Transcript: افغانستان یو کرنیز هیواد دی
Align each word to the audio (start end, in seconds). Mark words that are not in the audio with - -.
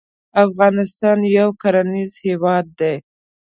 افغانستان 0.45 1.19
یو 1.37 1.49
کرنیز 1.61 2.11
هیواد 2.25 2.65
دی 2.79 2.95